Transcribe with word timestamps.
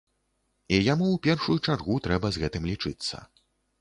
І 0.77 0.79
яму 0.93 1.05
ў 1.11 1.17
першую 1.29 1.57
чаргу 1.67 1.99
трэба 2.07 2.27
з 2.33 2.43
гэтым 2.45 2.63
лічыцца. 2.71 3.15